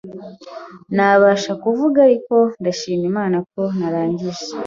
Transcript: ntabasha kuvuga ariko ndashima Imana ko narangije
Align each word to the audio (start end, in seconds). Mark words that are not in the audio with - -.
ntabasha 0.95 1.51
kuvuga 1.63 1.97
ariko 2.07 2.35
ndashima 2.61 3.05
Imana 3.11 3.37
ko 3.51 3.61
narangije 3.77 4.43